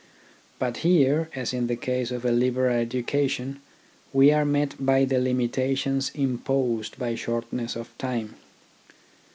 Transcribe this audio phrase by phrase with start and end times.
[0.57, 3.61] But here, as in the case of a liberal education,
[4.11, 8.33] we are met by the limitations imposed by shortness of time.